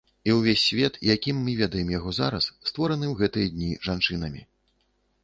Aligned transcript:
І 0.29 0.33
ўвесь 0.35 0.61
свет, 0.69 0.95
якім 1.15 1.41
мы 1.49 1.53
ведаем 1.59 1.91
яго 1.97 2.13
зараз, 2.19 2.47
створаны 2.71 3.05
ў 3.11 3.21
гэтыя 3.21 3.47
дні 3.59 3.69
жанчынамі. 3.89 4.41